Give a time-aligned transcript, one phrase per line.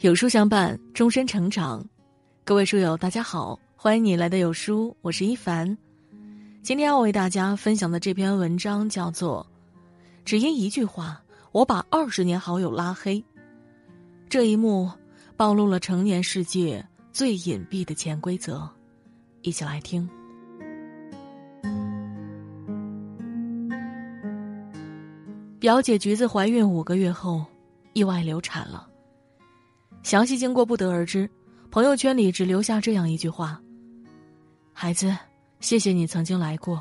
[0.00, 1.82] 有书相伴，终身成长。
[2.44, 5.66] 各位书友，大家好，欢迎你来到有书，我是一凡。
[6.62, 9.44] 今天要为大家分享的这篇文章叫做
[10.22, 13.14] 《只因一句话，我把二十年好友拉黑》。
[14.28, 14.90] 这一幕
[15.34, 18.68] 暴露了成年世界最隐蔽的潜规则，
[19.40, 20.06] 一起来听。
[25.58, 27.46] 表姐橘子怀孕五个月后，
[27.94, 28.86] 意外流产了。
[30.06, 31.28] 详细经过不得而知，
[31.68, 33.60] 朋友圈里只留下这样一句话
[34.72, 35.12] ：“孩子，
[35.58, 36.80] 谢谢你曾经来过。”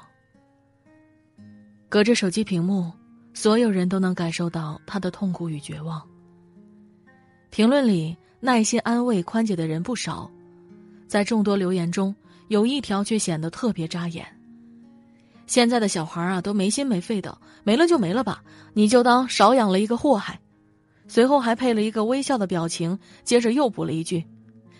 [1.90, 2.92] 隔着手机屏幕，
[3.34, 6.00] 所有人都能感受到他的痛苦与绝望。
[7.50, 10.30] 评论里耐心安慰宽解的人不少，
[11.08, 12.16] 在众多留言中，
[12.50, 14.24] 有一条却显得特别扎眼
[15.48, 20.40] ：“现在的小孩啊，都没心没肺的，没了就没了吧，你就当少养了一个祸害。”
[21.08, 24.26] 随后还配了一个微笑的表情，接着又补了一句：“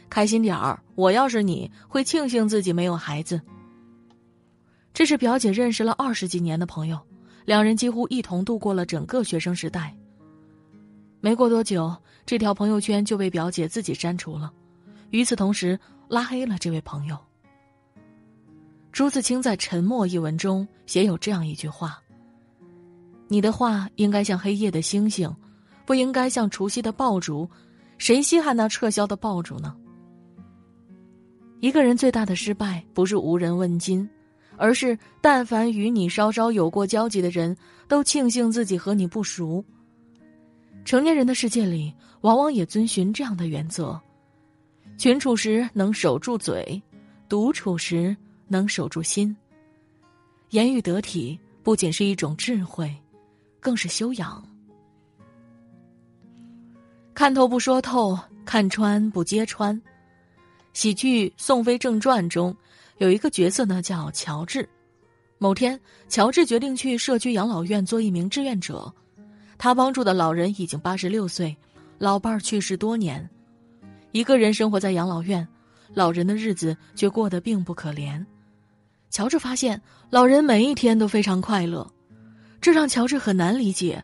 [0.10, 3.40] 开心点儿，我要是你会庆幸自己没有孩子。”
[4.92, 7.00] 这是表姐认识了二十几年的朋友，
[7.46, 9.96] 两人几乎一同度过了整个学生时代。
[11.22, 14.52] 没过多久，这条朋友圈就被表姐自己删除了，
[15.12, 17.18] 与此同时拉黑了这位朋友。
[18.92, 22.02] 朱自清在《沉默》一文中写有这样一句话
[23.28, 25.32] ：“你的话应该像黑夜的星星。”
[25.86, 27.50] 不应该像除夕的爆竹，
[27.98, 29.76] 谁稀罕那撤销的爆竹呢？
[31.60, 34.08] 一个人最大的失败，不是无人问津，
[34.58, 37.56] 而是但凡与你稍稍有过交集的人，
[37.88, 39.64] 都庆幸自己和你不熟。
[40.84, 44.00] 成年人的世界里，往往也遵循这样的原则：
[44.98, 46.82] 群处时能守住嘴，
[47.28, 48.16] 独处时
[48.48, 49.36] 能守住心。
[50.52, 52.94] 言语得体，不仅是一种智慧，
[53.60, 54.44] 更是修养。
[57.16, 59.82] 看透不说透，看穿不揭穿。
[60.74, 62.54] 喜剧《宋飞正传》中
[62.98, 64.68] 有一个角色呢，叫乔治。
[65.38, 68.94] 某天，乔治决定去社区养老院做一名志愿者。
[69.58, 71.56] 他帮助的老人已经八十六岁，
[71.98, 73.28] 老伴儿去世多年，
[74.12, 75.48] 一个人生活在养老院，
[75.94, 78.24] 老人的日子却过得并不可怜。
[79.10, 81.90] 乔治发现，老人每一天都非常快乐，
[82.60, 84.04] 这让乔治很难理解。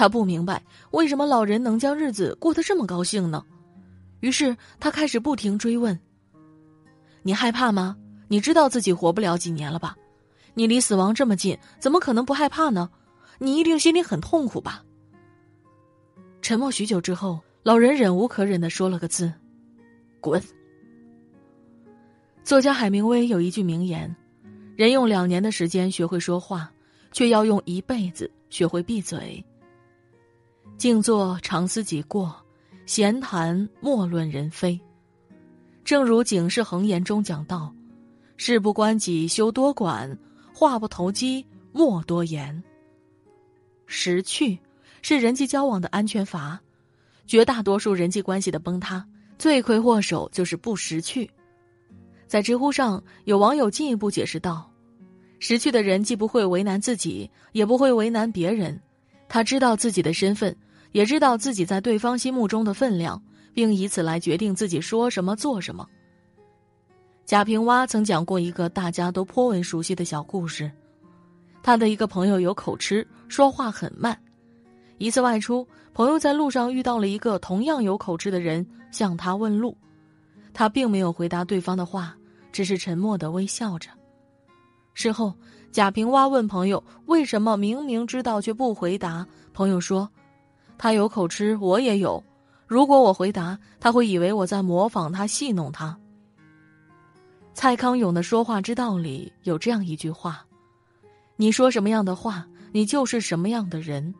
[0.00, 0.62] 他不明白
[0.92, 3.44] 为什么老人能将日子过得这么高兴呢？
[4.20, 6.00] 于是他开始不停追问
[7.22, 7.94] ：“你害怕吗？
[8.26, 9.94] 你知道自己活不了几年了吧？
[10.54, 12.88] 你离死亡这么近，怎么可能不害怕呢？
[13.38, 14.82] 你一定心里很痛苦吧？”
[16.40, 19.30] 沉默许久之后，老人忍无可忍的说了个字
[20.18, 20.42] ：“滚。”
[22.42, 24.16] 作家海明威有一句名言
[24.76, 26.72] ：“人用两年的时间学会说话，
[27.12, 29.44] 却要用一辈子学会闭嘴。”
[30.80, 32.34] 静坐常思己过，
[32.86, 34.80] 闲谈莫论人非。
[35.84, 37.70] 正如《警世恒言》中讲到
[38.38, 40.18] ：“事不关己休多管，
[40.54, 42.64] 话不投机莫多言。”
[43.84, 44.58] 识趣
[45.02, 46.58] 是人际交往的安全阀，
[47.26, 51.30] 绝大多数人际关系的崩塌，罪魁祸首就是不识趣。
[52.26, 54.72] 在知乎上，有网友进一步解释道
[55.40, 58.80] ：“识趣的人既不会为难自己，也不会为难别人，
[59.28, 60.56] 他知道自己的身份。”
[60.92, 65.86] 也知道自己在对方心目中的分量，并以此来决定自己说什么做什么。
[67.24, 70.70] 贾平凹曾讲过一个大家都颇为熟悉的小故事：
[71.62, 74.18] 他的一个朋友有口吃，说话很慢。
[74.98, 79.76] 一次外出，朋友在路上遇到了一个同样有口吃的人，向他问路，
[80.52, 82.16] 他并没有回答对方的话，
[82.50, 83.88] 只是沉默的微笑着。
[84.92, 85.32] 事后，
[85.70, 89.24] 贾平凹问朋友：“为什么明明知道却不回答？”
[89.54, 90.10] 朋友说。
[90.80, 92.24] 他有口吃，我也有。
[92.66, 95.94] 如果我回答，他会以为我在模仿他，戏弄他。
[97.52, 100.42] 蔡康永的说话之道里有这样一句话
[101.36, 104.14] ：“你说什么样的话，你就是什么样的人。”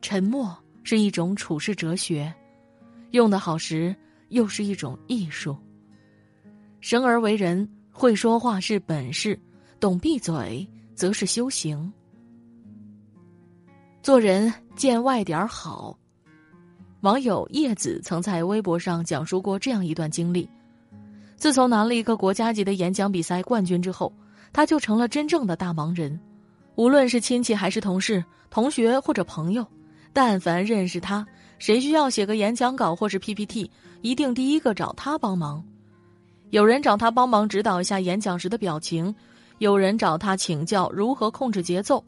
[0.00, 2.32] 沉默是一种处世哲学，
[3.10, 3.92] 用得好时
[4.28, 5.56] 又是一种艺术。
[6.80, 9.36] 生而为人，会说话是本事，
[9.80, 10.64] 懂闭嘴
[10.94, 11.92] 则是修行。
[14.04, 15.98] 做人见外点好。
[17.00, 20.46] 网友叶子曾在微博上讲述过这样一段经历：
[21.38, 24.12] 自从拿了一个国家级的演讲比赛冠军之后，
[24.52, 26.20] 他就成了真正的大忙人。
[26.74, 29.66] 无论是亲戚还是同事、同学或者朋友，
[30.12, 31.26] 但凡认识他，
[31.58, 33.70] 谁需要写个演讲稿或是 PPT，
[34.02, 35.64] 一定第一个找他帮忙。
[36.50, 39.14] 有人找他帮忙指导一下演讲时的表情，
[39.60, 42.04] 有人找他请教如何控制节奏。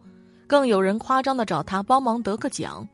[0.47, 2.89] 更有人夸张的找他帮忙得个奖，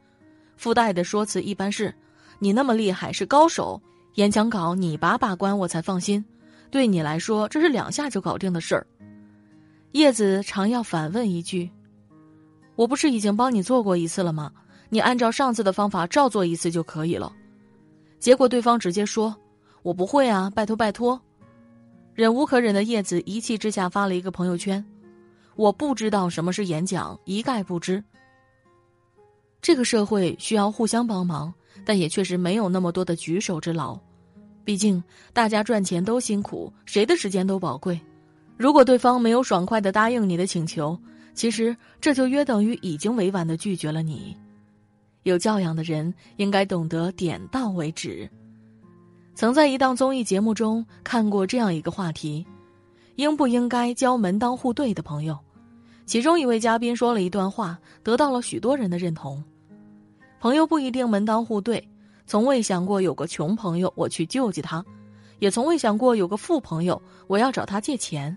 [0.57, 1.95] 附带的说辞一般是
[2.39, 3.81] ：“你那么厉害，是高手，
[4.15, 6.25] 演讲稿你把把关，我才放心。
[6.71, 8.87] 对你来说，这是两下就搞定的事儿。
[9.93, 11.71] 叶子常要反问一句
[12.77, 14.51] ：“我不是已经帮你做过一次了吗？
[14.89, 17.33] 你按照上次的方法照做一次就可以了。”
[18.19, 19.37] 结果对方直接说
[19.83, 21.21] ：“我不会啊，拜托拜托。”
[22.15, 24.85] 忍无可忍的叶子一气之下发了一个朋友圈
[25.63, 28.03] ：“我不知道什么是演讲，一概不知。”
[29.63, 31.55] 这个社会需要互相帮忙，
[31.85, 33.97] 但也确实没有那么多的举手之劳。
[34.65, 35.01] 毕竟
[35.33, 38.01] 大家赚钱都辛苦，谁的时间都宝贵。
[38.57, 40.99] 如果对方没有爽快的答应你的请求，
[41.33, 44.37] 其实这就约等于已经委婉的拒绝了你。
[45.23, 48.29] 有教养的人应该懂得点到为止。
[49.37, 52.45] 曾在一档综艺节目中看过这样一个话题：
[53.15, 55.39] 应不应该交门当户对的朋友？
[56.05, 59.43] 其中一位嘉宾说了一段话，得到了许多人的认同。
[60.41, 61.89] 朋友不一定门当户对，
[62.27, 64.85] 从未想过有个穷朋友我去救济他，
[65.39, 68.37] 也从未想过有个富朋友我要找他借钱，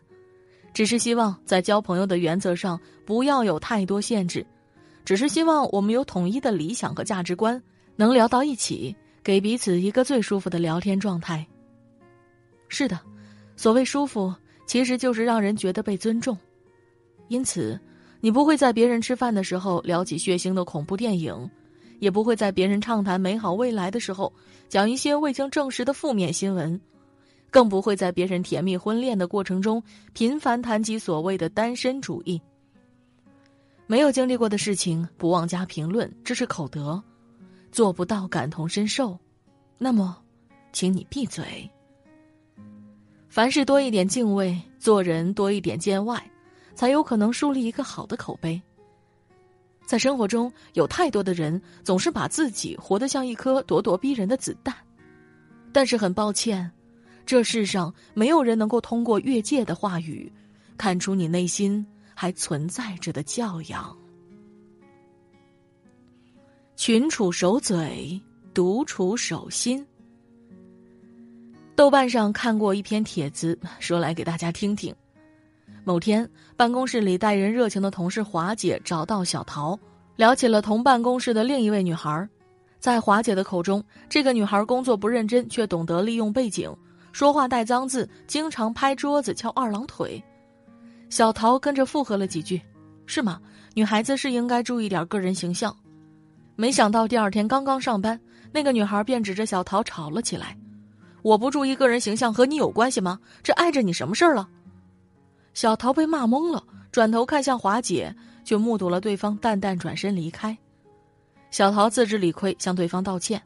[0.73, 4.45] 只是希望在交朋友的原则上不要有太多限制，
[5.03, 7.61] 只是希望我们有统一的理想和价值观，
[7.95, 11.45] 能聊到一起，给彼此一个最舒服的聊天状态。
[12.69, 12.99] 是的，
[13.55, 14.33] 所谓舒服，
[14.67, 16.37] 其实就是让人觉得被尊重，
[17.27, 17.79] 因此，
[18.21, 21.49] 你不会在别人吃饭的时候聊起血腥的恐怖电影。
[21.99, 24.31] 也不会在别人畅谈美好未来的时候
[24.67, 26.79] 讲一些未经证实的负面新闻，
[27.49, 29.81] 更不会在别人甜蜜婚恋的过程中
[30.11, 32.39] 频繁谈及所谓的单身主义。
[33.87, 37.01] 没有经历过的事情不妄加评论，这是口德；
[37.71, 39.17] 做不到感同身受，
[39.77, 40.17] 那么，
[40.73, 41.67] 请你闭嘴。
[43.29, 46.21] 凡事多一点敬畏，做人多一点见外，
[46.75, 48.61] 才有可能树立一个好的口碑。
[49.85, 54.75] 在生活中，有太多的人总是把自己活得像一颗咄咄逼人的子弹，
[55.71, 56.71] 但是很抱歉，
[57.25, 60.31] 这世上没有人能够通过越界的话语，
[60.75, 63.95] 看出你内心还存在着的教养。
[66.75, 68.19] 群处守嘴，
[68.53, 69.85] 独处守心。
[71.75, 74.95] 豆瓣上看过一篇帖子，说来给大家听听。
[75.85, 76.27] 某天，
[76.57, 79.77] 办公室里待人热情的同事华姐找到小桃，
[80.15, 82.27] 聊起了同办公室的另一位女孩。
[82.79, 86.75] 在华姐的口中，这个女孩工作不认真，却懂得利用背景，
[87.11, 90.21] 说话带脏字，经常拍桌子翘二郎腿。
[91.11, 92.59] 小桃跟着附和了几句
[93.05, 93.39] ：“是吗？
[93.75, 95.75] 女孩子是应该注意点个人形象。”
[96.57, 98.19] 没想到第二天刚刚上班，
[98.51, 100.57] 那个女孩便指着小桃吵了起来
[101.21, 103.19] ：“我不注意个人形象和你有关系吗？
[103.43, 104.49] 这碍着你什么事儿了？”
[105.55, 106.61] 小桃被骂懵了，
[106.91, 108.13] 转头看向华姐，
[108.43, 110.55] 却目睹了对方淡淡转身离开。
[111.49, 113.41] 小桃自知理亏，向对方道歉，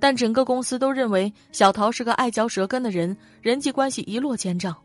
[0.00, 4.76] 但整个公司都认为小桃是个爱嚼舌根的人，人际关系一落千丈。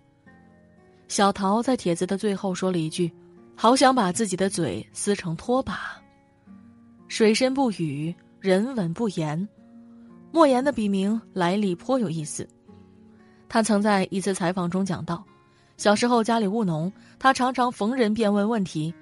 [1.07, 3.12] 小桃在帖子的最后说了一句
[3.57, 6.00] ：“好想把自己的嘴撕成拖把。”
[7.10, 9.50] 水深不语，人稳不言。
[10.31, 12.48] 莫言的笔名来历颇有意思，
[13.48, 15.25] 他曾在一次采访中讲到。
[15.80, 18.94] 小时候家里务农，他常常逢人便问问题，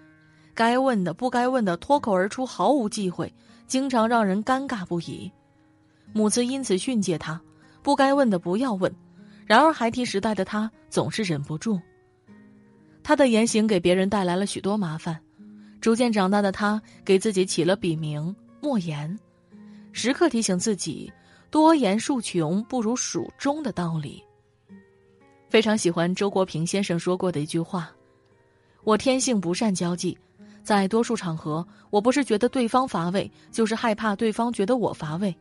[0.53, 3.33] 该问的不该问的脱口而出，毫无忌讳，
[3.65, 5.31] 经常让人尴尬不已。
[6.13, 7.41] 母亲因此训诫他，
[7.81, 8.93] 不该问的不要问。
[9.47, 11.81] 然而孩提时代的他总是忍不住。
[13.01, 15.19] 他的言行给别人带来了许多麻烦，
[15.81, 19.17] 逐渐长大的他给自己起了笔名莫言，
[19.93, 21.11] 时刻提醒自己
[21.49, 24.23] 多言数穷不如数中的道理。
[25.49, 27.89] 非常喜欢周国平先生说过的一句话
[28.83, 30.17] ：“我天性不善交际，
[30.61, 35.33] 在多数场合，我不是觉得对方乏味，就是害怕对方觉得我乏味。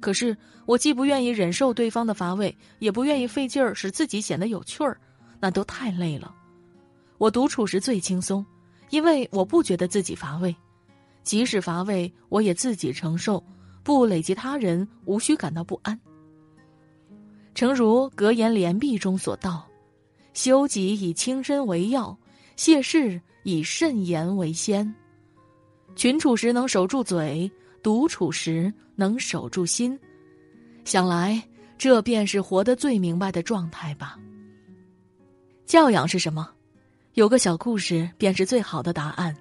[0.00, 4.96] 可是我既不愿意忍受对方的乏味，也不愿意费劲儿使自己显得有趣儿，
[5.40, 6.32] 那都太累了。
[7.18, 8.44] 我独处时最轻松，
[8.90, 10.54] 因为我不觉得自己乏味，
[11.24, 13.42] 即使乏味，我也自己承受，
[13.82, 15.98] 不累及他人，无需感到不安。”
[17.54, 19.66] 诚如《格言联璧》中所道
[20.32, 22.16] ：“修己以清身为要，
[22.56, 24.92] 谢事以慎言为先。
[25.94, 27.50] 群处时能守住嘴，
[27.82, 29.98] 独处时能守住心。
[30.84, 31.40] 想来，
[31.76, 34.18] 这便是活得最明白的状态吧。
[35.66, 36.50] 教养是什么？
[37.14, 39.36] 有个小故事便是最好的答案。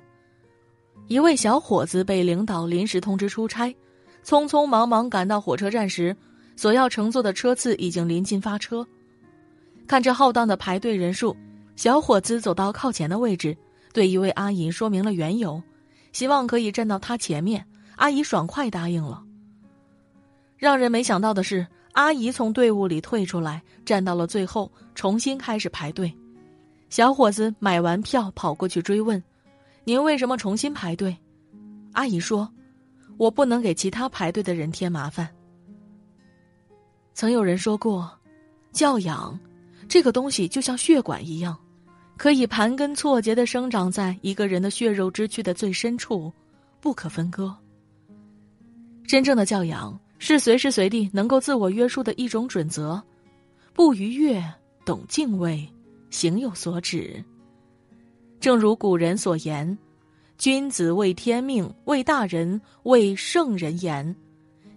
[1.07, 3.73] 一位小伙子被领导临时通知出差，
[4.23, 6.15] 匆匆忙忙赶到火车站时。
[6.55, 8.85] 所要乘坐的车次已经临近发车，
[9.87, 11.35] 看着浩荡的排队人数，
[11.75, 13.57] 小伙子走到靠前的位置，
[13.93, 15.61] 对一位阿姨说明了缘由，
[16.11, 17.65] 希望可以站到他前面。
[17.95, 19.23] 阿姨爽快答应了。
[20.57, 26.11] 让人没想到的是，阿姨从队伍里退出来，站到了最后，重新开始排队。
[26.89, 29.21] 小伙子买完票跑过去追问
[29.83, 31.15] ：“您为什么重新排队？”
[31.93, 32.47] 阿姨说
[33.17, 35.27] ：“我不能给其他排队的人添麻烦。”
[37.13, 38.11] 曾有人说过，
[38.71, 39.39] 教养
[39.87, 41.57] 这个东西就像血管一样，
[42.17, 46.31] 可以盘根错节的生长在一个人的血肉之躯的最深处，
[46.79, 47.55] 不可分割。
[49.05, 49.99] 真正的教养。
[50.23, 53.01] 是随时随地能够自我约束的一种准则，
[53.73, 54.39] 不逾越，
[54.85, 55.67] 懂敬畏，
[56.11, 57.25] 行有所止。
[58.39, 59.75] 正如古人所言
[60.37, 64.15] ：“君子为天命，为大人，为圣人言；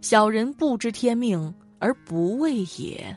[0.00, 3.14] 小人不知天命而不畏也。”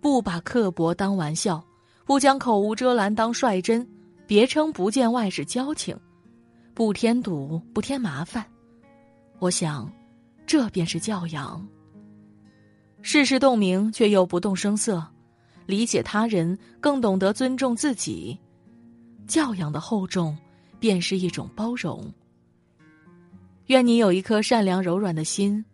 [0.00, 1.62] 不把刻薄当玩笑，
[2.06, 3.86] 不将口无遮拦当率真，
[4.26, 5.94] 别称不见外是交情，
[6.72, 8.42] 不添堵，不添麻烦。
[9.38, 9.92] 我想。
[10.46, 11.66] 这便是教养。
[13.02, 15.04] 事事洞明却又不动声色，
[15.66, 18.38] 理解他人更懂得尊重自己，
[19.26, 20.38] 教养的厚重
[20.78, 22.08] 便是一种包容。
[23.66, 25.64] 愿你有一颗善良柔软的心，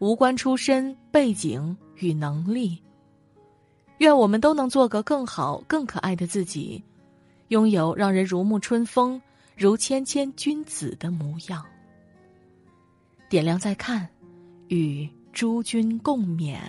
[0.00, 2.82] 无关出身背景与能力。
[3.98, 6.82] 愿我们都能做个更好、更可爱的自己，
[7.48, 9.22] 拥有让人如沐春风、
[9.56, 11.64] 如谦谦君子的模样。
[13.28, 14.08] 点亮再看。
[14.68, 16.60] 与诸君共勉。